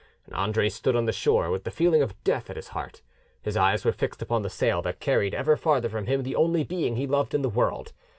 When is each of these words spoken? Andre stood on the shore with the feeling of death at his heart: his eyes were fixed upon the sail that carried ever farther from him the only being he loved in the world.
Andre 0.33 0.67
stood 0.69 0.95
on 0.95 1.05
the 1.05 1.11
shore 1.13 1.51
with 1.51 1.63
the 1.63 1.69
feeling 1.69 2.01
of 2.01 2.23
death 2.23 2.49
at 2.49 2.55
his 2.55 2.69
heart: 2.69 3.03
his 3.43 3.55
eyes 3.55 3.85
were 3.85 3.91
fixed 3.91 4.19
upon 4.19 4.41
the 4.41 4.49
sail 4.49 4.81
that 4.81 4.99
carried 4.99 5.35
ever 5.35 5.55
farther 5.55 5.89
from 5.89 6.07
him 6.07 6.23
the 6.23 6.35
only 6.35 6.63
being 6.63 6.95
he 6.95 7.05
loved 7.05 7.35
in 7.35 7.43
the 7.43 7.49
world. 7.49 7.93